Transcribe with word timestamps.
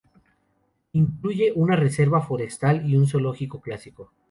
Incluye 0.93 1.51
una 1.53 1.75
reserva 1.75 2.21
forestal 2.21 2.89
y 2.89 2.95
un 2.95 3.05
zoológico 3.07 3.61
clásico. 3.61 4.11